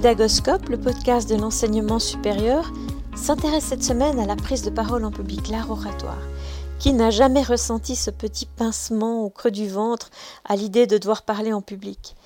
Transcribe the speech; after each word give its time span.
Pédagoscope, 0.00 0.70
le 0.70 0.80
podcast 0.80 1.28
de 1.28 1.34
l'enseignement 1.34 1.98
supérieur, 1.98 2.72
s'intéresse 3.14 3.66
cette 3.66 3.84
semaine 3.84 4.18
à 4.18 4.24
la 4.24 4.34
prise 4.34 4.62
de 4.62 4.70
parole 4.70 5.04
en 5.04 5.10
public, 5.10 5.48
l'art 5.48 5.70
oratoire. 5.70 6.22
Qui 6.78 6.94
n'a 6.94 7.10
jamais 7.10 7.42
ressenti 7.42 7.96
ce 7.96 8.10
petit 8.10 8.46
pincement 8.46 9.22
au 9.22 9.28
creux 9.28 9.50
du 9.50 9.68
ventre 9.68 10.08
à 10.46 10.56
l'idée 10.56 10.86
de 10.86 10.96
devoir 10.96 11.20
parler 11.20 11.52
en 11.52 11.60
public? 11.60 12.16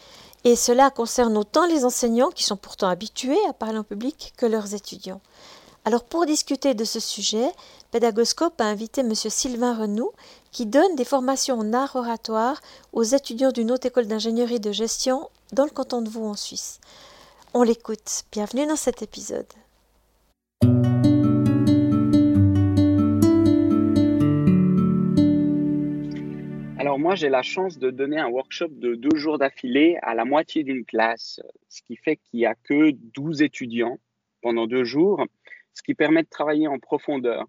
Et 0.45 0.55
cela 0.55 0.91
concerne 0.91 1.37
autant 1.37 1.66
les 1.66 1.84
enseignants, 1.84 2.30
qui 2.30 2.45
sont 2.45 2.56
pourtant 2.56 2.87
habitués 2.87 3.45
à 3.48 3.52
parler 3.52 3.79
en 3.79 3.82
public, 3.82 4.34
que 4.36 4.46
leurs 4.46 4.72
étudiants. 4.75 5.20
Alors 5.84 6.04
pour 6.04 6.27
discuter 6.27 6.75
de 6.75 6.84
ce 6.84 7.00
sujet, 7.00 7.50
Pédagoscope 7.91 8.61
a 8.61 8.66
invité 8.66 9.00
M. 9.00 9.16
Sylvain 9.16 9.77
Renoux, 9.77 10.12
qui 10.52 10.66
donne 10.66 10.95
des 10.95 11.05
formations 11.05 11.59
en 11.59 11.72
art 11.72 11.97
oratoire 11.97 12.61
aux 12.92 13.02
étudiants 13.02 13.50
d'une 13.50 13.72
haute 13.72 13.84
école 13.84 14.06
d'ingénierie 14.06 14.61
de 14.61 14.70
gestion 14.70 15.28
dans 15.52 15.64
le 15.64 15.70
canton 15.70 16.02
de 16.02 16.09
Vaud 16.09 16.28
en 16.28 16.36
Suisse. 16.36 16.78
On 17.56 17.62
l'écoute. 17.62 18.24
Bienvenue 18.32 18.66
dans 18.66 18.74
cet 18.74 19.02
épisode. 19.02 19.46
Alors 26.80 26.98
moi, 26.98 27.14
j'ai 27.14 27.28
la 27.28 27.42
chance 27.42 27.78
de 27.78 27.92
donner 27.92 28.18
un 28.18 28.27
workshop 28.27 28.70
de 28.70 28.96
deux 28.96 29.16
jours 29.16 29.38
d'affilée 29.38 29.98
à 30.02 30.16
la 30.16 30.24
moitié 30.24 30.64
d'une 30.64 30.84
classe, 30.84 31.40
ce 31.68 31.80
qui 31.82 31.94
fait 31.94 32.16
qu'il 32.16 32.40
n'y 32.40 32.46
a 32.46 32.56
que 32.56 32.90
12 32.90 33.42
étudiants 33.42 34.00
pendant 34.42 34.66
deux 34.66 34.82
jours, 34.82 35.24
ce 35.74 35.84
qui 35.84 35.94
permet 35.94 36.24
de 36.24 36.28
travailler 36.28 36.66
en 36.66 36.80
profondeur. 36.80 37.46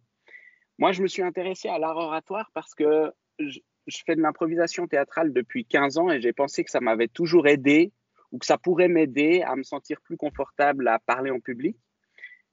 Moi, 0.78 0.92
je 0.92 1.02
me 1.02 1.08
suis 1.08 1.24
intéressé 1.24 1.68
à 1.68 1.80
l'art 1.80 1.98
oratoire 1.98 2.52
parce 2.54 2.76
que 2.76 3.12
je, 3.40 3.58
je 3.88 3.98
fais 4.06 4.16
de 4.16 4.22
l'improvisation 4.22 4.86
théâtrale 4.86 5.34
depuis 5.34 5.66
15 5.66 5.98
ans 5.98 6.12
et 6.12 6.22
j'ai 6.22 6.32
pensé 6.32 6.64
que 6.64 6.70
ça 6.70 6.80
m'avait 6.80 7.08
toujours 7.08 7.48
aidé 7.48 7.92
ou 8.32 8.38
que 8.38 8.46
ça 8.46 8.58
pourrait 8.58 8.88
m'aider 8.88 9.42
à 9.42 9.56
me 9.56 9.64
sentir 9.64 10.02
plus 10.02 10.18
confortable 10.18 10.88
à 10.88 11.00
parler 11.00 11.32
en 11.32 11.40
public. 11.40 11.78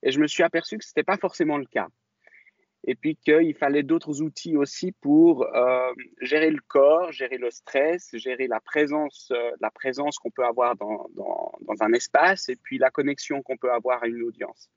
Et 0.02 0.10
je 0.10 0.20
me 0.20 0.26
suis 0.26 0.42
aperçu 0.42 0.78
que 0.78 0.84
ce 0.84 0.90
n'était 0.90 1.04
pas 1.04 1.16
forcément 1.16 1.58
le 1.58 1.66
cas. 1.66 1.88
Et 2.84 2.96
puis 2.96 3.16
qu'il 3.16 3.54
fallait 3.54 3.84
d'autres 3.84 4.22
outils 4.22 4.56
aussi 4.56 4.90
pour 4.90 5.44
euh, 5.54 5.92
gérer 6.20 6.50
le 6.50 6.60
corps, 6.66 7.12
gérer 7.12 7.38
le 7.38 7.50
stress, 7.50 8.10
gérer 8.14 8.48
la 8.48 8.60
présence, 8.60 9.30
euh, 9.30 9.68
présence 9.74 10.18
qu'on 10.18 10.32
peut 10.32 10.44
avoir 10.44 10.74
dans, 10.76 11.04
un 11.80 11.92
espace 11.92 12.48
et 12.48 12.56
puis 12.56 12.78
la 12.78 12.90
connexion 12.90 13.42
qu'on 13.42 13.56
peut 13.56 13.72
avoir 13.72 14.02
à 14.02 14.08
une 14.08 14.22
audience. 14.22 14.68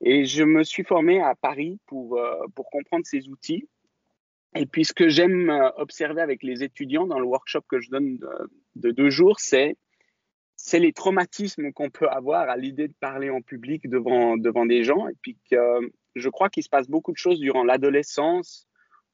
Et 0.00 0.24
je 0.24 0.42
me 0.42 0.64
suis 0.64 0.82
formé 0.82 1.20
à 1.20 1.34
Paris 1.36 1.78
pour, 1.86 2.18
euh, 2.18 2.46
comprendre 2.56 3.06
ces 3.06 3.28
outils. 3.28 3.68
Et 4.56 4.66
puis 4.66 4.84
ce 4.84 4.92
que 4.92 5.08
j'aime 5.08 5.50
observer 5.76 6.20
avec 6.20 6.42
les 6.42 6.62
étudiants 6.62 7.06
dans 7.06 7.18
le 7.18 7.26
workshop 7.26 7.62
que 7.68 7.80
je 7.80 7.90
donne 7.90 8.18
de 8.76 8.90
deux 8.90 9.10
jours, 9.10 9.40
c'est 9.40 9.76
c'est 10.66 10.78
les 10.78 10.94
traumatismes 10.94 11.74
qu'on 11.74 11.90
peut 11.90 12.08
avoir 12.08 12.48
à 12.48 12.56
l'idée 12.56 12.88
de 12.88 12.94
parler 12.98 13.28
en 13.28 13.42
public 13.42 13.86
devant, 13.86 14.38
devant 14.38 14.64
des 14.64 14.82
gens. 14.82 15.06
Et 15.08 15.14
puis 15.20 15.36
que 15.50 15.56
je 16.14 16.28
crois 16.30 16.48
qu'il 16.48 16.62
se 16.62 16.70
passe 16.70 16.88
beaucoup 16.88 17.12
de 17.12 17.18
choses 17.18 17.38
durant 17.38 17.64
l'adolescence, 17.64 18.66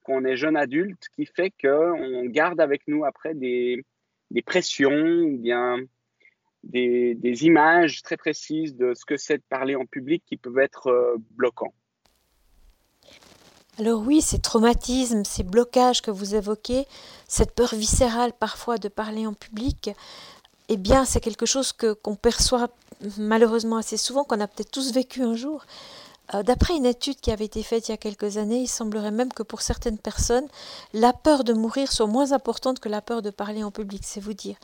qu'on 0.04 0.24
est 0.24 0.36
jeune 0.36 0.56
adulte, 0.56 1.08
qui 1.16 1.26
fait 1.26 1.50
qu'on 1.60 2.26
garde 2.26 2.60
avec 2.60 2.82
nous 2.86 3.04
après 3.04 3.34
des, 3.34 3.84
des 4.30 4.42
pressions 4.42 4.92
ou 4.92 5.38
bien 5.38 5.78
des, 6.62 7.16
des, 7.16 7.46
images 7.46 8.02
très 8.02 8.16
précises 8.16 8.76
de 8.76 8.94
ce 8.94 9.04
que 9.04 9.16
c'est 9.16 9.38
de 9.38 9.42
parler 9.48 9.74
en 9.74 9.86
public 9.86 10.22
qui 10.24 10.36
peuvent 10.36 10.60
être 10.60 10.86
euh, 10.86 11.16
bloquants. 11.32 11.74
Alors 13.80 14.02
oui, 14.06 14.20
ces 14.20 14.40
traumatismes, 14.40 15.24
ces 15.24 15.42
blocages 15.42 16.00
que 16.00 16.12
vous 16.12 16.36
évoquez, 16.36 16.84
cette 17.26 17.56
peur 17.56 17.74
viscérale 17.74 18.32
parfois 18.38 18.78
de 18.78 18.88
parler 18.88 19.26
en 19.26 19.32
public, 19.32 19.90
eh 20.70 20.76
bien, 20.76 21.04
c'est 21.04 21.20
quelque 21.20 21.46
chose 21.46 21.72
que 21.72 21.92
qu'on 21.92 22.14
perçoit 22.14 22.70
malheureusement 23.18 23.76
assez 23.76 23.96
souvent, 23.96 24.24
qu'on 24.24 24.40
a 24.40 24.46
peut-être 24.46 24.70
tous 24.70 24.92
vécu 24.92 25.22
un 25.22 25.34
jour. 25.34 25.66
Euh, 26.32 26.44
d'après 26.44 26.76
une 26.76 26.86
étude 26.86 27.16
qui 27.16 27.32
avait 27.32 27.46
été 27.46 27.62
faite 27.64 27.88
il 27.88 27.90
y 27.90 27.94
a 27.94 27.96
quelques 27.96 28.36
années, 28.36 28.60
il 28.60 28.68
semblerait 28.68 29.10
même 29.10 29.32
que 29.32 29.42
pour 29.42 29.62
certaines 29.62 29.98
personnes, 29.98 30.46
la 30.92 31.12
peur 31.12 31.42
de 31.42 31.52
mourir 31.52 31.90
soit 31.90 32.06
moins 32.06 32.30
importante 32.30 32.78
que 32.78 32.88
la 32.88 33.02
peur 33.02 33.20
de 33.20 33.30
parler 33.30 33.64
en 33.64 33.72
public, 33.72 34.02
c'est 34.04 34.20
vous 34.20 34.32
dire. 34.32 34.56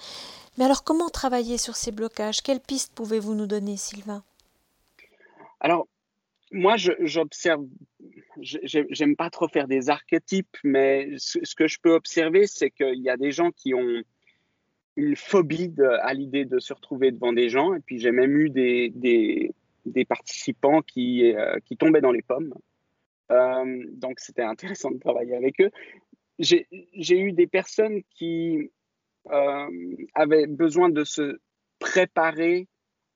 Mais 0.58 0.64
alors, 0.64 0.84
comment 0.84 1.08
travailler 1.08 1.58
sur 1.58 1.74
ces 1.74 1.90
blocages? 1.90 2.40
Quelles 2.40 2.60
pistes 2.60 2.92
pouvez-vous 2.94 3.34
nous 3.34 3.46
donner, 3.46 3.76
Sylvain? 3.76 4.22
Alors, 5.58 5.88
moi, 6.52 6.76
j'observe, 6.76 7.64
j'aime 8.40 9.16
pas 9.16 9.30
trop 9.30 9.48
faire 9.48 9.66
des 9.66 9.90
archétypes, 9.90 10.56
mais 10.62 11.10
ce 11.18 11.54
que 11.56 11.66
je 11.66 11.78
peux 11.80 11.92
observer, 11.92 12.46
c'est 12.46 12.70
qu'il 12.70 13.02
y 13.02 13.10
a 13.10 13.16
des 13.16 13.32
gens 13.32 13.50
qui 13.50 13.74
ont 13.74 14.02
une 14.96 15.14
phobie 15.14 15.74
à 16.00 16.14
l'idée 16.14 16.44
de 16.44 16.58
se 16.58 16.72
retrouver 16.72 17.12
devant 17.12 17.32
des 17.32 17.48
gens. 17.48 17.74
Et 17.74 17.80
puis 17.80 17.98
j'ai 17.98 18.12
même 18.12 18.36
eu 18.36 18.50
des, 18.50 18.90
des, 19.84 20.04
participants 20.04 20.82
qui, 20.82 21.32
euh, 21.34 21.58
qui 21.64 21.76
tombaient 21.76 22.00
dans 22.00 22.12
les 22.12 22.22
pommes. 22.22 22.54
Euh, 23.30 23.84
donc 23.92 24.20
c'était 24.20 24.42
intéressant 24.42 24.90
de 24.90 24.98
travailler 24.98 25.36
avec 25.36 25.60
eux. 25.60 25.70
J'ai 26.38 26.66
eu 27.18 27.32
des 27.32 27.46
personnes 27.46 28.02
qui 28.10 28.70
euh, 29.30 29.96
avaient 30.14 30.46
besoin 30.46 30.90
de 30.90 31.04
se 31.04 31.38
préparer 31.78 32.66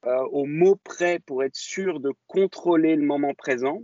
au 0.03 0.47
mot 0.47 0.77
près 0.77 1.19
pour 1.19 1.45
être 1.45 1.57
sûr 1.57 2.01
de 2.01 2.13
contrôler 2.27 2.97
le 2.97 3.05
moment 3.05 3.35
présent. 3.35 3.83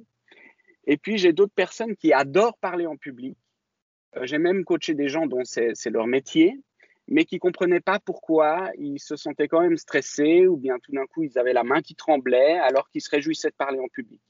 Et 0.86 0.96
puis 0.96 1.18
j'ai 1.18 1.34
d'autres 1.34 1.52
personnes 1.54 1.94
qui 1.94 2.14
adorent 2.14 2.56
parler 2.56 2.86
en 2.86 2.96
public. 2.96 3.36
J'ai 4.22 4.38
même 4.38 4.64
coaché 4.64 4.94
des 4.94 5.08
gens 5.08 5.26
dont 5.26 5.44
c'est 5.44 5.90
leur 5.90 6.06
métier 6.06 6.58
mais 7.09 7.25
qui 7.25 7.39
comprenaient 7.39 7.81
pas 7.81 7.99
pourquoi 8.00 8.71
ils 8.78 8.99
se 8.99 9.17
sentaient 9.17 9.49
quand 9.49 9.61
même 9.61 9.77
stressés 9.77 10.47
ou 10.47 10.56
bien 10.56 10.78
tout 10.78 10.93
d'un 10.93 11.06
coup 11.06 11.22
ils 11.22 11.39
avaient 11.39 11.53
la 11.53 11.62
main 11.62 11.81
qui 11.81 11.94
tremblait 11.94 12.59
alors 12.59 12.89
qu'ils 12.89 13.03
se 13.03 13.11
réjouissaient 13.11 13.50
de 13.50 13.55
parler 13.55 13.78
en 13.78 13.89
public. 13.89 14.21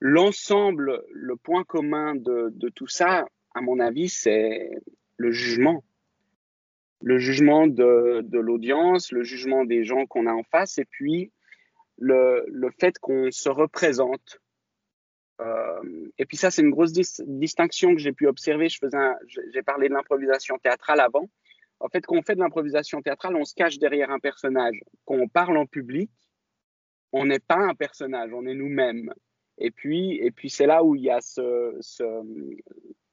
L'ensemble, 0.00 1.04
le 1.10 1.36
point 1.36 1.64
commun 1.64 2.14
de, 2.14 2.68
tout 2.74 2.86
ça, 2.86 3.26
à 3.54 3.60
mon 3.62 3.80
avis, 3.80 4.08
c'est 4.08 4.70
le 5.16 5.30
jugement. 5.30 5.84
Le 7.02 7.18
jugement 7.18 7.66
de, 7.66 8.22
l'audience, 8.32 9.10
le 9.10 9.22
jugement 9.22 9.64
des 9.64 9.84
gens 9.84 10.06
qu'on 10.06 10.26
a 10.26 10.32
en 10.32 10.42
face 10.42 10.78
et 10.78 10.84
puis 10.84 11.32
le, 11.96 12.44
fait 12.78 12.98
qu'on 12.98 13.30
se 13.30 13.48
représente. 13.48 14.40
Euh, 15.40 16.10
et 16.18 16.26
puis 16.26 16.36
ça, 16.36 16.50
c'est 16.50 16.62
une 16.62 16.70
grosse 16.70 16.92
dis 16.92 17.06
distinction 17.26 17.94
que 17.94 18.00
j'ai 18.00 18.12
pu 18.12 18.26
observer. 18.26 18.68
J'ai 18.68 19.62
parlé 19.62 19.88
de 19.88 19.94
l'improvisation 19.94 20.58
théâtrale 20.58 21.00
avant. 21.00 21.28
En 21.80 21.88
fait, 21.88 22.06
quand 22.06 22.16
on 22.16 22.22
fait 22.22 22.34
de 22.34 22.40
l'improvisation 22.40 23.02
théâtrale, 23.02 23.36
on 23.36 23.44
se 23.44 23.54
cache 23.54 23.78
derrière 23.78 24.10
un 24.10 24.18
personnage. 24.18 24.80
Quand 25.04 25.14
on 25.14 25.28
parle 25.28 25.56
en 25.56 25.66
public, 25.66 26.10
on 27.12 27.26
n'est 27.26 27.40
pas 27.40 27.58
un 27.58 27.74
personnage, 27.74 28.32
on 28.32 28.46
est 28.46 28.54
nous-mêmes. 28.54 29.12
Et 29.58 29.70
puis, 29.70 30.16
et 30.16 30.30
puis 30.30 30.50
c'est 30.50 30.66
là 30.66 30.84
où 30.84 30.94
il 30.94 31.02
y 31.02 31.10
a 31.10 31.20
ce, 31.20 31.76
ce, 31.80 32.04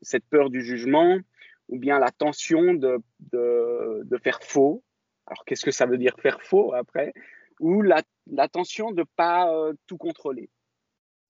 cette 0.01 0.25
peur 0.25 0.49
du 0.49 0.61
jugement, 0.61 1.17
ou 1.69 1.79
bien 1.79 1.99
la 1.99 2.11
tension 2.11 2.73
de, 2.73 2.99
faire 4.21 4.41
faux. 4.43 4.83
Alors, 5.25 5.45
qu'est-ce 5.45 5.65
que 5.65 5.71
ça 5.71 5.85
veut 5.85 5.97
dire 5.97 6.15
faire 6.21 6.41
faux 6.41 6.73
après? 6.73 7.13
Ou 7.59 7.81
la, 7.81 8.03
tension 8.49 8.91
de 8.91 9.01
ne 9.01 9.05
pas 9.15 9.53
euh, 9.53 9.73
tout 9.87 9.97
contrôler. 9.97 10.49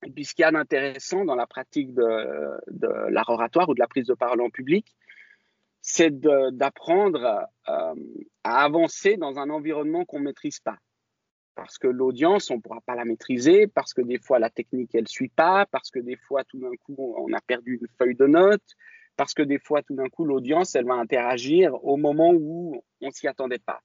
Et 0.06 0.10
puis, 0.10 0.26
ce 0.26 0.34
qu'il 0.34 0.44
y 0.44 0.46
a 0.46 0.52
d'intéressant 0.52 1.26
dans 1.26 1.36
la 1.36 1.48
pratique 1.48 1.94
de, 1.94 2.02
de 2.72 2.88
oratoire 3.30 3.70
ou 3.70 3.74
de 3.74 3.80
la 3.80 3.88
prise 3.88 4.08
de 4.08 4.14
parole 4.16 4.42
en 4.42 4.50
public, 4.50 4.96
c'est 5.86 6.18
d'apprendre 6.18 7.46
euh, 7.68 7.96
à 8.44 8.64
avancer 8.64 9.18
dans 9.18 9.38
un 9.38 9.50
environnement 9.50 10.06
qu'on 10.06 10.20
ne 10.20 10.24
maîtrise 10.24 10.60
pas. 10.60 10.78
Parce 11.56 11.78
que 11.78 11.88
l'audience, 11.88 12.50
on 12.50 12.56
ne 12.56 12.62
pourra 12.62 12.80
pas 12.86 12.96
la 12.96 13.04
maîtriser, 13.04 13.68
parce 13.68 13.94
que 13.94 14.02
des 14.02 14.18
fois 14.18 14.40
la 14.40 14.50
technique, 14.50 14.96
elle 14.96 15.04
ne 15.04 15.08
suit 15.08 15.28
pas, 15.28 15.68
parce 15.68 15.92
que 15.92 16.00
des 16.00 16.16
fois, 16.16 16.46
tout 16.46 16.58
d'un 16.58 16.72
coup, 16.84 17.14
on 17.18 17.32
a 17.34 17.42
perdu 17.42 17.80
une 17.82 17.88
feuille 18.00 18.16
de 18.16 18.26
notes, 18.26 18.76
parce 19.18 19.34
que 19.34 19.44
des 19.44 19.60
fois, 19.60 19.84
tout 19.84 19.94
d'un 19.94 20.08
coup, 20.08 20.24
l'audience, 20.24 20.74
elle 20.74 20.86
va 20.86 20.94
interagir 20.94 21.74
au 21.84 21.98
moment 21.98 22.32
où 22.34 22.82
on 23.02 23.08
ne 23.08 23.12
s'y 23.12 23.28
attendait 23.28 23.60
pas. 23.60 23.82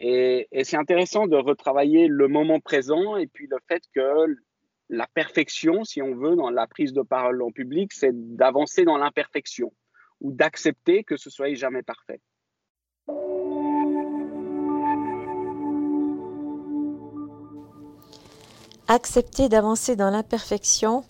Et, 0.00 0.48
et 0.50 0.64
c'est 0.64 0.76
intéressant 0.76 1.28
de 1.28 1.36
retravailler 1.36 2.08
le 2.08 2.26
moment 2.26 2.58
présent 2.58 3.16
et 3.16 3.28
puis 3.28 3.46
le 3.48 3.58
fait 3.68 3.82
que 3.94 4.26
la 4.88 5.06
perfection, 5.14 5.84
si 5.84 6.02
on 6.02 6.16
veut, 6.16 6.34
dans 6.34 6.50
la 6.50 6.66
prise 6.66 6.92
de 6.92 7.02
parole 7.02 7.42
en 7.42 7.52
public, 7.52 7.92
c'est 7.92 8.12
d'avancer 8.12 8.84
dans 8.84 8.98
l'imperfection 8.98 9.72
ou 10.20 10.32
d'accepter 10.32 11.04
que 11.04 11.16
ce 11.16 11.30
soit 11.30 11.54
jamais 11.54 11.82
parfait. 11.82 12.20
Accepter 18.88 19.48
d'avancer 19.48 19.96
dans 19.96 20.10
l'imperfection, 20.10 21.04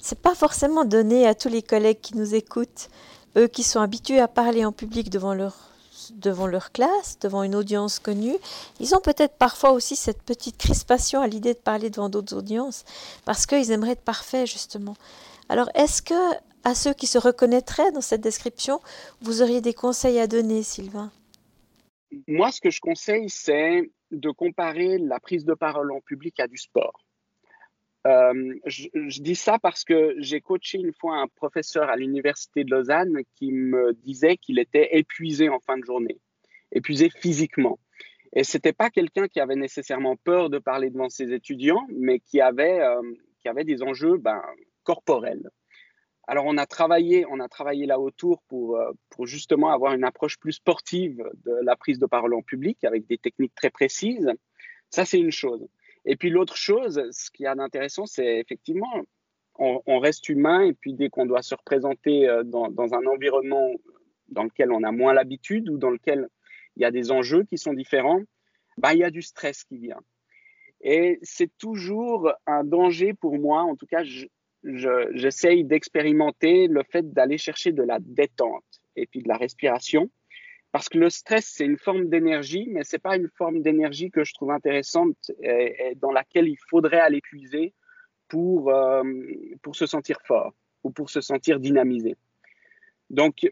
c'est 0.00 0.20
pas 0.20 0.34
forcément 0.34 0.84
donné 0.84 1.26
à 1.26 1.34
tous 1.34 1.48
les 1.48 1.62
collègues 1.62 2.00
qui 2.00 2.16
nous 2.16 2.34
écoutent, 2.34 2.88
eux 3.36 3.48
qui 3.48 3.62
sont 3.62 3.80
habitués 3.80 4.20
à 4.20 4.28
parler 4.28 4.64
en 4.64 4.72
public 4.72 5.10
devant 5.10 5.34
leur 5.34 5.68
devant 6.14 6.46
leur 6.46 6.72
classe, 6.72 7.18
devant 7.20 7.42
une 7.42 7.54
audience 7.54 7.98
connue, 7.98 8.36
ils 8.80 8.94
ont 8.94 9.00
peut-être 9.00 9.36
parfois 9.36 9.72
aussi 9.72 9.96
cette 9.96 10.22
petite 10.22 10.56
crispation 10.56 11.20
à 11.20 11.26
l'idée 11.26 11.54
de 11.54 11.58
parler 11.58 11.90
devant 11.90 12.08
d'autres 12.08 12.36
audiences, 12.36 12.84
parce 13.24 13.46
qu'ils 13.46 13.70
aimeraient 13.72 13.92
être 13.92 14.00
parfaits, 14.00 14.46
justement. 14.46 14.94
Alors, 15.48 15.68
est-ce 15.74 16.02
que 16.02 16.14
à 16.64 16.74
ceux 16.74 16.94
qui 16.94 17.06
se 17.06 17.18
reconnaîtraient 17.18 17.92
dans 17.92 18.00
cette 18.00 18.20
description, 18.20 18.80
vous 19.20 19.42
auriez 19.42 19.60
des 19.60 19.74
conseils 19.74 20.18
à 20.18 20.26
donner, 20.26 20.62
Sylvain? 20.62 21.10
Moi, 22.26 22.50
ce 22.52 22.60
que 22.60 22.70
je 22.70 22.80
conseille, 22.80 23.28
c'est 23.28 23.90
de 24.10 24.30
comparer 24.30 24.98
la 24.98 25.20
prise 25.20 25.44
de 25.44 25.54
parole 25.54 25.92
en 25.92 26.00
public 26.00 26.40
à 26.40 26.46
du 26.46 26.56
sport. 26.56 27.04
Euh, 28.06 28.54
je, 28.64 29.20
dis 29.20 29.34
ça 29.34 29.58
parce 29.58 29.84
que 29.84 30.14
j'ai 30.18 30.40
coaché 30.40 30.78
une 30.78 30.94
fois 30.94 31.16
un 31.16 31.26
professeur 31.26 31.90
à 31.90 31.96
l'université 31.96 32.64
de 32.64 32.70
Lausanne 32.70 33.18
qui 33.34 33.52
me 33.52 33.92
disait 33.92 34.36
qu'il 34.36 34.58
était 34.58 34.96
épuisé 34.96 35.48
en 35.48 35.58
fin 35.58 35.76
de 35.76 35.84
journée, 35.84 36.18
épuisé 36.72 37.10
physiquement. 37.10 37.78
Et 38.32 38.44
c'était 38.44 38.72
pas 38.72 38.88
quelqu'un 38.88 39.26
qui 39.26 39.40
avait 39.40 39.56
nécessairement 39.56 40.16
peur 40.16 40.48
de 40.48 40.58
parler 40.58 40.90
devant 40.90 41.08
ses 41.08 41.32
étudiants, 41.32 41.86
mais 41.90 42.20
qui 42.20 42.40
avait, 42.40 42.80
euh, 42.80 43.02
qui 43.40 43.48
avait 43.48 43.64
des 43.64 43.82
enjeux 43.82 44.16
ben, 44.16 44.40
corporels. 44.84 45.50
Alors 46.30 46.44
on 46.44 46.58
a 46.58 46.66
travaillé, 46.66 47.24
on 47.30 47.40
a 47.40 47.48
travaillé 47.48 47.86
là 47.86 47.98
autour 47.98 48.42
pour, 48.48 48.76
euh, 48.76 48.92
pour 49.08 49.26
justement 49.26 49.70
avoir 49.70 49.94
une 49.94 50.04
approche 50.04 50.36
plus 50.36 50.52
sportive 50.52 51.24
de 51.46 51.52
la 51.62 51.74
prise 51.74 51.98
de 51.98 52.04
parole 52.04 52.34
en 52.34 52.42
public 52.42 52.84
avec 52.84 53.06
des 53.06 53.16
techniques 53.16 53.54
très 53.54 53.70
précises. 53.70 54.30
Ça 54.90 55.06
c'est 55.06 55.18
une 55.18 55.32
chose. 55.32 55.66
Et 56.04 56.16
puis 56.16 56.28
l'autre 56.28 56.54
chose, 56.54 57.02
ce 57.12 57.30
qu'il 57.30 57.44
y 57.44 57.46
a 57.46 57.54
d'intéressant, 57.54 58.04
c'est 58.04 58.38
effectivement, 58.40 58.92
on, 59.58 59.98
reste 59.98 60.28
humain 60.28 60.60
et 60.60 60.74
puis 60.74 60.92
dès 60.92 61.08
qu'on 61.08 61.24
doit 61.24 61.42
se 61.42 61.54
représenter 61.54 62.28
euh, 62.28 62.44
dans, 62.44 62.94
un 62.94 63.06
environnement 63.06 63.72
dans 64.28 64.44
lequel 64.44 64.70
on 64.70 64.82
a 64.82 64.92
moins 64.92 65.14
l'habitude 65.14 65.70
ou 65.70 65.78
dans 65.78 65.90
lequel 65.90 66.28
il 66.76 66.82
y 66.82 66.84
a 66.84 66.90
des 66.90 67.10
enjeux 67.10 67.44
qui 67.44 67.56
sont 67.56 67.72
différents, 67.72 68.20
bah, 68.76 68.92
il 68.92 69.00
y 69.00 69.04
a 69.04 69.10
du 69.10 69.22
stress 69.22 69.64
qui 69.64 69.78
vient. 69.78 70.00
Et 70.82 71.18
c'est 71.22 71.50
toujours 71.56 72.32
un 72.46 72.64
danger 72.64 73.14
pour 73.14 73.38
moi, 73.38 73.62
en 73.62 73.74
tout 73.76 73.86
cas, 73.86 74.04
j'essaye 74.64 75.64
d'expérimenter 75.64 76.66
le 76.66 76.82
fait 76.82 77.12
d'aller 77.12 77.38
chercher 77.38 77.72
de 77.72 77.82
la 77.82 77.98
détente 78.00 78.64
et 78.96 79.06
puis 79.06 79.22
de 79.22 79.28
la 79.28 79.36
respiration 79.36 80.10
parce 80.72 80.88
que 80.88 80.98
le 80.98 81.08
stress, 81.08 81.46
c'est 81.46 81.64
une 81.64 81.78
forme 81.78 82.08
d'énergie, 82.08 82.68
mais 82.70 82.84
ce 82.84 82.96
n'est 82.96 83.00
pas 83.00 83.16
une 83.16 83.30
forme 83.36 83.62
d'énergie 83.62 84.10
que 84.10 84.22
je 84.24 84.34
trouve 84.34 84.50
intéressante 84.50 85.30
et, 85.42 85.94
dans 85.96 86.12
laquelle 86.12 86.46
il 86.46 86.58
faudrait 86.68 87.00
aller 87.00 87.22
puiser 87.22 87.72
pour, 88.28 88.70
euh, 88.70 89.02
pour 89.62 89.76
se 89.76 89.86
sentir 89.86 90.18
fort 90.26 90.52
ou 90.84 90.90
pour 90.90 91.08
se 91.08 91.22
sentir 91.22 91.58
dynamisé. 91.58 92.16
Donc, 93.08 93.44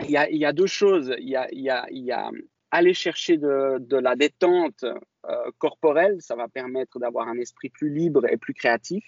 il 0.00 0.10
y 0.10 0.16
a, 0.44 0.52
deux 0.52 0.66
choses. 0.66 1.14
Il 1.18 1.28
y 1.28 1.36
a, 1.36 1.48
y 1.52 1.68
y 1.90 2.10
a 2.10 2.30
aller 2.70 2.94
chercher 2.94 3.36
de, 3.36 3.78
de 3.78 3.96
la 3.98 4.16
détente 4.16 4.84
euh, 4.84 5.50
corporelle, 5.58 6.16
ça 6.20 6.34
va 6.34 6.48
permettre 6.48 6.98
d'avoir 6.98 7.28
un 7.28 7.38
esprit 7.38 7.68
plus 7.68 7.90
libre 7.90 8.26
et 8.26 8.38
plus 8.38 8.54
créatif 8.54 9.04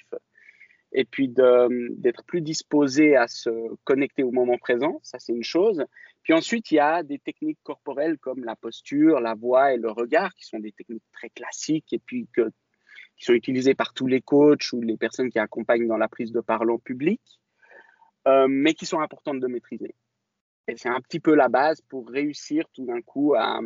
et 0.95 1.05
puis 1.05 1.29
d'être 1.29 2.25
plus 2.25 2.41
disposé 2.41 3.17
à 3.17 3.27
se 3.27 3.51
connecter 3.83 4.23
au 4.23 4.31
moment 4.31 4.57
présent, 4.59 5.01
ça 5.03 5.19
c'est 5.19 5.33
une 5.33 5.43
chose. 5.43 5.85
Puis 6.23 6.33
ensuite, 6.33 6.71
il 6.71 6.77
y 6.77 6.81
a 6.81 7.03
des 7.03 7.19
techniques 7.19 7.59
corporelles 7.65 8.17
comme 8.19 8.45
la 8.45 8.55
posture, 8.55 9.21
la 9.21 9.35
voix 9.35 9.75
et 9.75 9.77
le 9.77 9.91
regard, 9.91 10.33
qui 10.35 10.47
sont 10.47 10.61
des 10.61 10.71
techniques 10.71 11.03
très 11.13 11.31
classiques 11.31 11.93
et 11.93 11.99
puis 11.99 12.29
qui 12.33 13.25
sont 13.25 13.33
utilisées 13.33 13.75
par 13.75 13.93
tous 13.93 14.07
les 14.07 14.21
coachs 14.21 14.73
ou 14.73 14.81
les 14.81 14.97
personnes 14.97 15.31
qui 15.31 15.41
accompagnent 15.41 15.89
dans 15.89 15.97
la 15.97 16.09
prise 16.09 16.31
de 16.31 16.41
parole 16.41 16.71
en 16.71 16.79
public, 16.79 17.21
euh, 18.29 18.47
mais 18.49 18.75
qui 18.75 18.87
sont 18.87 19.01
importantes 19.01 19.41
de 19.41 19.49
maîtriser. 19.49 19.97
Et 20.69 20.77
c'est 20.77 20.89
un 20.89 21.01
petit 21.01 21.21
peu 21.21 21.35
la 21.35 21.49
base 21.49 21.81
pour 21.83 22.09
réussir 22.09 22.67
tout 22.73 22.87
d'un 22.87 23.03
coup 23.03 23.35
à, 23.35 23.61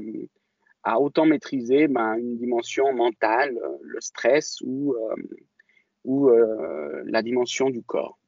autant 0.99 1.27
maîtriser 1.27 1.89
ben, 1.89 2.15
une 2.15 2.39
dimension 2.39 2.91
mentale, 2.95 3.57
le 3.83 4.01
stress 4.01 4.63
ou... 4.65 4.95
Euh, 4.95 5.15
ou 6.09 6.31
euh, 6.31 7.03
la 7.05 7.23
dimension 7.23 7.69
du 7.69 7.83
corps. 7.83 8.19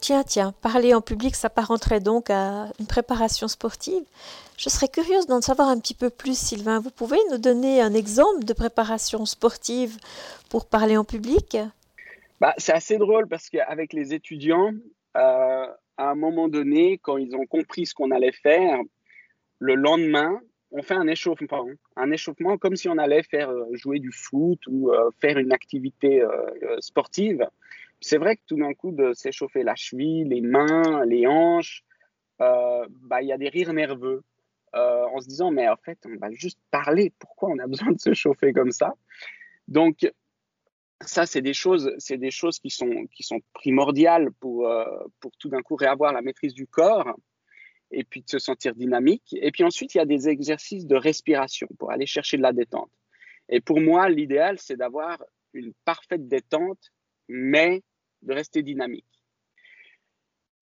Tiens, 0.00 0.24
tiens, 0.24 0.52
parler 0.62 0.94
en 0.94 1.02
public 1.02 1.34
s'apparenterait 1.34 2.00
donc 2.00 2.30
à 2.30 2.68
une 2.80 2.86
préparation 2.86 3.46
sportive. 3.46 4.02
Je 4.56 4.70
serais 4.70 4.88
curieuse 4.88 5.26
d'en 5.26 5.42
savoir 5.42 5.68
un 5.68 5.78
petit 5.78 5.94
peu 5.94 6.08
plus, 6.08 6.38
Sylvain. 6.38 6.80
Vous 6.80 6.90
pouvez 6.90 7.18
nous 7.30 7.38
donner 7.38 7.82
un 7.82 7.92
exemple 7.92 8.44
de 8.44 8.52
préparation 8.54 9.26
sportive 9.26 9.98
pour 10.48 10.66
parler 10.66 10.96
en 10.96 11.04
public? 11.04 11.58
Bah, 12.40 12.54
C'est 12.56 12.72
assez 12.72 12.96
drôle 12.96 13.28
parce 13.28 13.50
qu'avec 13.50 13.92
les 13.92 14.14
étudiants, 14.14 14.72
euh, 15.16 15.66
à 15.96 16.10
un 16.10 16.14
moment 16.14 16.48
donné, 16.48 16.98
quand 17.02 17.18
ils 17.18 17.36
ont 17.36 17.46
compris 17.46 17.84
ce 17.84 17.94
qu'on 17.94 18.10
allait 18.12 18.32
faire, 18.32 18.78
le 19.58 19.74
lendemain, 19.74 20.40
on 20.74 20.82
fait 20.82 20.94
un 20.94 21.06
échauffement, 21.06 21.68
un 21.96 22.10
échauffement 22.10 22.58
comme 22.58 22.74
si 22.74 22.88
on 22.88 22.98
allait 22.98 23.22
faire 23.22 23.48
euh, 23.48 23.66
jouer 23.74 24.00
du 24.00 24.10
foot 24.10 24.58
ou 24.66 24.90
euh, 24.90 25.10
faire 25.20 25.38
une 25.38 25.52
activité 25.52 26.20
euh, 26.20 26.80
sportive. 26.80 27.48
C'est 28.00 28.18
vrai 28.18 28.36
que 28.36 28.42
tout 28.48 28.56
d'un 28.56 28.74
coup, 28.74 28.90
de 28.90 29.12
s'échauffer 29.14 29.62
la 29.62 29.76
cheville, 29.76 30.24
les 30.24 30.40
mains, 30.40 31.06
les 31.06 31.26
hanches, 31.26 31.84
bah, 32.38 33.22
il 33.22 33.28
y 33.28 33.32
a 33.32 33.38
des 33.38 33.48
rires 33.48 33.72
nerveux 33.72 34.22
en 34.74 35.20
se 35.20 35.28
disant, 35.28 35.50
mais 35.52 35.68
en 35.68 35.76
fait, 35.76 35.98
on 36.04 36.16
va 36.16 36.30
juste 36.32 36.58
parler. 36.70 37.12
Pourquoi 37.18 37.50
on 37.50 37.58
a 37.60 37.66
besoin 37.68 37.92
de 37.92 38.00
se 38.00 38.12
chauffer 38.12 38.52
comme 38.52 38.72
ça? 38.72 38.94
Donc, 39.68 40.06
ça, 41.00 41.24
c'est 41.24 41.40
des 41.40 41.54
choses, 41.54 41.94
c'est 41.96 42.18
des 42.18 42.32
choses 42.32 42.58
qui 42.58 42.68
sont, 42.68 43.06
qui 43.14 43.22
sont 43.22 43.40
primordiales 43.54 44.32
pour, 44.40 44.70
pour 45.20 45.30
tout 45.38 45.48
d'un 45.48 45.62
coup 45.62 45.76
réavoir 45.76 46.12
la 46.12 46.20
maîtrise 46.20 46.52
du 46.52 46.66
corps 46.66 47.16
et 47.94 48.04
puis 48.04 48.22
de 48.22 48.28
se 48.28 48.38
sentir 48.38 48.74
dynamique. 48.74 49.34
Et 49.40 49.50
puis 49.52 49.64
ensuite, 49.64 49.94
il 49.94 49.98
y 49.98 50.00
a 50.00 50.06
des 50.06 50.28
exercices 50.28 50.86
de 50.86 50.96
respiration 50.96 51.68
pour 51.78 51.90
aller 51.90 52.06
chercher 52.06 52.36
de 52.36 52.42
la 52.42 52.52
détente. 52.52 52.90
Et 53.48 53.60
pour 53.60 53.80
moi, 53.80 54.08
l'idéal, 54.08 54.58
c'est 54.58 54.76
d'avoir 54.76 55.22
une 55.52 55.72
parfaite 55.84 56.26
détente, 56.28 56.92
mais 57.28 57.82
de 58.22 58.32
rester 58.32 58.62
dynamique. 58.62 59.06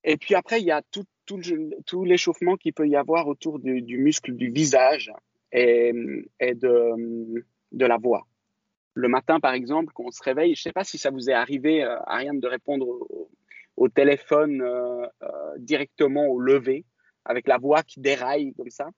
Et 0.04 0.16
puis 0.16 0.34
après, 0.34 0.60
il 0.60 0.66
y 0.66 0.72
a 0.72 0.82
tout, 0.90 1.04
tout, 1.26 2.04
l'échauffement 2.04 2.56
qu'il 2.56 2.72
peut 2.72 2.88
y 2.88 2.96
avoir 2.96 3.28
autour 3.28 3.58
du, 3.60 3.98
muscle 3.98 4.34
du 4.34 4.50
visage 4.50 5.12
et, 5.52 5.92
et 6.40 6.54
de, 6.54 7.44
de, 7.70 7.86
la 7.86 7.98
voix. 7.98 8.26
Le 8.94 9.08
matin, 9.08 9.38
par 9.38 9.54
exemple, 9.54 9.92
quand 9.94 10.04
on 10.06 10.10
se 10.10 10.22
réveille, 10.22 10.54
je 10.54 10.60
ne 10.60 10.62
sais 10.64 10.72
pas 10.72 10.84
si 10.84 10.98
ça 10.98 11.10
vous 11.10 11.30
est 11.30 11.34
arrivé, 11.34 11.84
euh, 11.84 11.96
Ariane, 12.06 12.40
de 12.40 12.48
répondre 12.48 12.86
au, 13.76 13.88
téléphone 13.88 14.62
euh, 14.62 15.06
euh, 15.22 15.28
directement 15.58 16.26
au 16.26 16.38
lever 16.38 16.84
avec 17.24 17.46
la 17.46 17.58
voix 17.58 17.82
qui 17.82 18.00
déraille 18.00 18.52
comme 18.54 18.70
ça. 18.70 18.90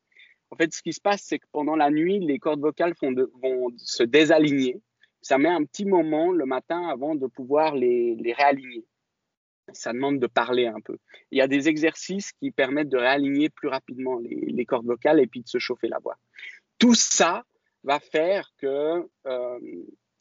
En 0.50 0.56
fait, 0.56 0.73
ce 0.73 0.82
qui 0.82 0.93
se 0.93 1.00
passe, 1.00 1.23
c'est 1.23 1.38
que 1.38 1.47
pendant 1.53 1.76
la 1.76 1.91
nuit, 1.91 2.21
les 2.21 2.38
cordes 2.38 2.61
vocales 2.61 2.94
vont 3.03 3.70
se 3.77 4.03
désaligner. 4.03 4.81
Ça 5.20 5.39
met 5.39 5.49
un 5.49 5.65
petit 5.65 5.84
moment 5.84 6.32
le 6.32 6.44
matin 6.44 6.87
avant 6.89 7.15
de 7.15 7.27
pouvoir 7.27 7.75
les, 7.75 8.17
réaligner. 8.37 8.84
Ça 9.72 9.93
demande 9.93 10.20
de 10.20 10.27
parler 10.27 10.67
un 10.67 10.81
peu. 10.81 10.99
Il 11.31 11.39
y 11.39 11.41
a 11.41 11.49
des 11.49 11.69
exercices 11.69 12.32
qui 12.32 12.51
permettent 12.51 12.91
de 12.91 12.99
réaligner 12.99 13.49
plus 13.49 13.69
rapidement 13.69 14.19
les, 14.19 14.67
cordes 14.67 14.87
vocales 14.87 15.20
et 15.20 15.27
puis 15.27 15.41
de 15.41 15.49
se 15.49 15.58
chauffer 15.58 15.89
la 15.89 15.99
voix. 15.99 16.19
Tout 16.79 16.94
ça 16.94 17.44
va 17.82 17.99
faire 17.99 18.51
que 18.58 19.08
euh, 19.27 19.58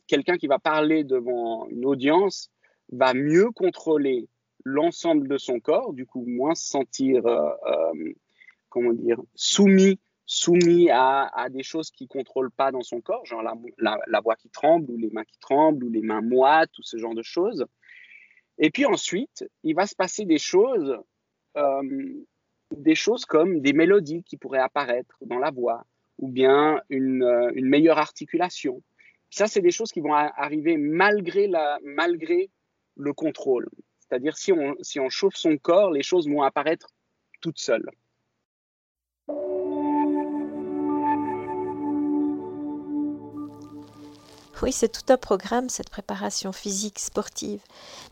quelqu'un 0.08 0.38
qui 0.38 0.48
va 0.48 0.60
parler 0.60 1.04
devant 1.04 1.68
une 1.68 1.86
audience 1.86 2.50
va 2.92 3.14
mieux 3.14 3.52
contrôler 3.52 4.28
l'ensemble 4.64 5.28
de 5.28 5.38
son 5.38 5.60
corps, 5.60 5.94
du 5.94 6.06
coup 6.06 6.26
moins 6.26 6.56
se 6.56 6.68
sentir, 6.68 7.26
euh, 7.26 7.50
euh, 7.68 8.14
comment 8.70 8.94
dire, 8.94 9.20
soumis, 9.36 10.00
soumis 10.26 10.90
à, 10.90 11.28
à 11.36 11.50
des 11.50 11.64
choses 11.64 11.92
qu'il 11.92 12.08
contrôle 12.08 12.50
pas 12.52 12.72
dans 12.72 12.82
son 12.82 13.02
corps, 13.02 13.26
genre 13.26 13.44
la, 13.44 13.56
la, 14.08 14.22
voix 14.22 14.36
qui 14.36 14.50
tremble 14.50 14.90
ou 14.90 14.98
les 14.98 15.10
mains 15.10 15.26
qui 15.26 15.38
tremblent 15.40 15.84
ou 15.84 15.90
les 15.90 16.02
mains 16.02 16.22
moites 16.22 16.78
ou 16.80 16.84
ce 16.84 16.98
genre 16.98 17.16
de 17.16 17.24
choses. 17.24 17.66
Et 18.58 18.72
puis 18.72 18.86
ensuite, 18.86 19.46
il 19.64 19.76
va 19.76 19.86
se 19.86 19.96
passer 19.96 20.26
des 20.26 20.38
choses, 20.38 20.98
euh, 21.58 22.24
des 22.72 22.96
choses 22.96 23.26
comme 23.26 23.60
des 23.60 23.74
mélodies 23.74 24.24
qui 24.24 24.38
pourraient 24.38 24.60
apparaître 24.60 25.18
dans 25.22 25.40
la 25.40 25.52
voix 25.52 25.86
ou 26.20 26.30
bien 26.30 26.82
une, 26.90 27.52
une 27.56 27.68
meilleure 27.68 27.98
articulation. 27.98 28.82
Ça, 29.30 29.48
c'est 29.48 29.62
des 29.62 29.72
choses 29.72 29.92
qui 29.92 30.00
vont 30.00 30.14
arriver 30.14 30.78
malgré, 30.78 31.48
la, 31.48 31.80
malgré 31.84 32.52
le 32.96 33.14
contrôle. 33.14 33.68
C'est-à-dire 34.14 34.38
si 34.38 34.54
on, 34.54 34.76
si 34.80 35.00
on 35.00 35.10
chauffe 35.10 35.34
son 35.34 35.58
corps, 35.58 35.90
les 35.90 36.04
choses 36.04 36.30
vont 36.30 36.44
apparaître 36.44 36.86
toutes 37.42 37.58
seules. 37.58 37.90
Oui, 44.62 44.72
c'est 44.72 44.90
tout 44.90 45.12
un 45.12 45.18
programme, 45.18 45.68
cette 45.68 45.90
préparation 45.90 46.52
physique 46.52 47.00
sportive. 47.00 47.60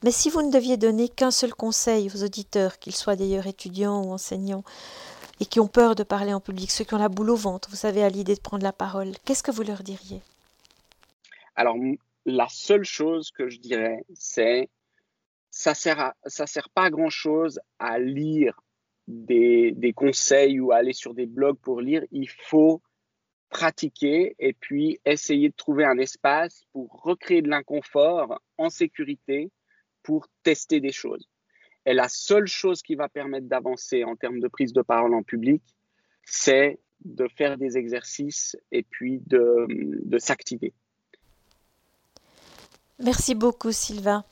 Mais 0.02 0.10
si 0.10 0.32
vous 0.32 0.42
ne 0.42 0.52
deviez 0.52 0.76
donner 0.76 1.08
qu'un 1.08 1.30
seul 1.30 1.54
conseil 1.54 2.10
aux 2.16 2.24
auditeurs, 2.24 2.80
qu'ils 2.80 2.96
soient 2.96 3.16
d'ailleurs 3.16 3.46
étudiants 3.46 4.04
ou 4.04 4.12
enseignants, 4.12 4.64
et 5.40 5.46
qui 5.46 5.60
ont 5.60 5.68
peur 5.68 5.94
de 5.94 6.02
parler 6.02 6.34
en 6.34 6.40
public, 6.40 6.72
ceux 6.72 6.84
qui 6.84 6.96
ont 6.96 6.98
la 6.98 7.10
boule 7.10 7.30
au 7.30 7.36
ventre, 7.36 7.70
vous 7.70 7.76
savez, 7.76 8.04
à 8.04 8.10
l'idée 8.10 8.34
de 8.34 8.42
prendre 8.42 8.64
la 8.64 8.74
parole, 8.74 9.12
qu'est-ce 9.24 9.44
que 9.44 9.52
vous 9.52 9.62
leur 9.62 9.84
diriez? 9.84 10.24
Alors, 11.56 11.76
la 12.26 12.48
seule 12.50 12.86
chose 12.86 13.30
que 13.30 13.50
je 13.50 13.60
dirais, 13.60 14.04
c'est 14.16 14.68
ça 15.62 15.76
sert 15.76 16.14
ça 16.26 16.48
sert 16.48 16.70
pas 16.70 16.86
à 16.86 16.90
grand 16.90 17.12
chose 17.12 17.60
à 17.78 18.00
lire 18.00 18.60
des, 19.08 19.94
conseils 19.96 20.60
ou 20.60 20.72
à 20.72 20.78
aller 20.78 20.94
sur 20.94 21.14
des 21.14 21.28
blogs 21.28 21.60
pour 21.60 21.82
lire. 21.82 22.04
Il 22.12 22.30
faut 22.30 22.82
pratiquer 23.50 24.36
et 24.40 24.54
puis 24.54 25.00
essayer 25.06 25.50
de 25.50 25.56
trouver 25.56 25.86
un 25.86 26.00
espace 26.00 26.64
pour 26.72 27.04
recréer 27.04 27.44
de 27.44 27.50
l'inconfort 27.50 28.42
en 28.58 28.70
sécurité 28.72 29.52
pour 30.02 30.28
tester 30.42 30.80
des 30.80 30.92
choses. 30.92 31.30
Et 31.86 31.94
la 31.94 32.10
seule 32.10 32.48
chose 32.48 32.82
qui 32.82 32.96
va 32.96 33.08
permettre 33.08 33.48
d'avancer 33.48 34.04
en 34.04 34.16
termes 34.16 34.40
de 34.40 34.48
prise 34.48 34.74
de 34.74 34.82
parole 34.82 35.14
en 35.14 35.22
public, 35.22 35.62
c'est 36.24 36.80
de 37.06 37.28
faire 37.38 37.58
des 37.58 37.78
exercices 37.78 38.58
et 38.72 38.82
puis 38.82 39.22
de, 39.28 39.68
de 39.70 40.18
s'activer. 40.18 40.74
Merci 42.98 43.36
beaucoup, 43.36 43.72
Sylvain. 43.72 44.24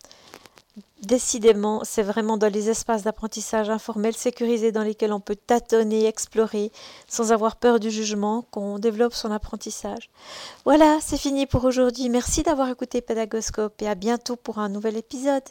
Décidément, 1.04 1.82
c'est 1.84 2.04
vraiment 2.04 2.38
dans 2.38 2.52
les 2.52 2.70
espaces 2.70 3.04
d'apprentissage 3.04 3.70
informels 3.70 4.16
sécurisés 4.16 4.72
dans 4.72 4.84
lesquels 4.84 5.14
on 5.14 5.22
peut 5.22 5.36
tâtonner, 5.36 6.08
explorer, 6.08 6.72
sans 7.08 7.32
avoir 7.32 7.56
peur 7.56 7.80
du 7.80 7.90
jugement, 7.90 8.46
qu'on 8.52 8.80
développe 8.80 9.14
son 9.14 9.32
apprentissage. 9.32 10.10
Voilà, 10.66 11.00
c'est 11.02 11.18
fini 11.18 11.46
pour 11.46 11.64
aujourd'hui. 11.64 12.10
Merci 12.10 12.44
d'avoir 12.44 12.70
écouté 12.70 13.02
Pédagoscope 13.02 13.82
et 13.82 13.88
à 13.88 13.96
bientôt 13.96 14.36
pour 14.36 14.60
un 14.60 14.70
nouvel 14.70 14.98
épisode. 14.98 15.44